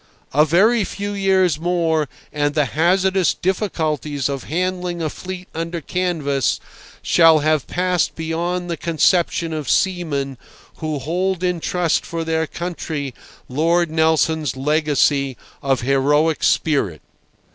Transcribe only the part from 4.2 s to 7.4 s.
of handling a fleet under canvas shall